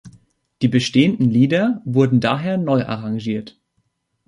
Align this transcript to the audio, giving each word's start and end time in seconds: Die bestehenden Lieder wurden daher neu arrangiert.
Die 0.63 0.67
bestehenden 0.67 1.29
Lieder 1.29 1.79
wurden 1.85 2.21
daher 2.21 2.57
neu 2.57 2.83
arrangiert. 2.83 3.61